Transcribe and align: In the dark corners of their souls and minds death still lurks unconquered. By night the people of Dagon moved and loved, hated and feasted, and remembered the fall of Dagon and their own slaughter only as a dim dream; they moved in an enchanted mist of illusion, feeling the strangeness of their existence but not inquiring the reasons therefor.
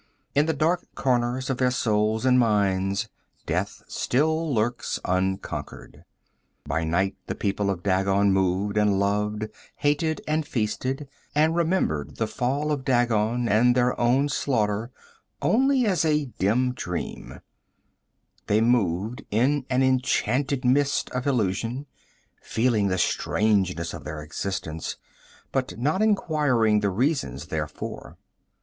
In 0.33 0.47
the 0.47 0.53
dark 0.53 0.81
corners 0.95 1.51
of 1.51 1.59
their 1.59 1.69
souls 1.69 2.25
and 2.25 2.39
minds 2.39 3.07
death 3.45 3.83
still 3.87 4.51
lurks 4.51 4.99
unconquered. 5.05 6.05
By 6.65 6.83
night 6.83 7.17
the 7.27 7.35
people 7.35 7.69
of 7.69 7.83
Dagon 7.83 8.33
moved 8.33 8.77
and 8.77 8.97
loved, 8.97 9.47
hated 9.75 10.19
and 10.27 10.43
feasted, 10.43 11.07
and 11.35 11.55
remembered 11.55 12.15
the 12.15 12.25
fall 12.25 12.71
of 12.71 12.83
Dagon 12.83 13.47
and 13.47 13.75
their 13.75 13.93
own 14.01 14.27
slaughter 14.27 14.89
only 15.39 15.85
as 15.85 16.03
a 16.03 16.25
dim 16.39 16.73
dream; 16.73 17.39
they 18.47 18.59
moved 18.59 19.23
in 19.29 19.67
an 19.69 19.83
enchanted 19.83 20.65
mist 20.65 21.11
of 21.11 21.27
illusion, 21.27 21.85
feeling 22.41 22.87
the 22.87 22.97
strangeness 22.97 23.93
of 23.93 24.03
their 24.03 24.23
existence 24.23 24.97
but 25.51 25.77
not 25.77 26.01
inquiring 26.01 26.79
the 26.79 26.89
reasons 26.89 27.49
therefor. 27.49 28.17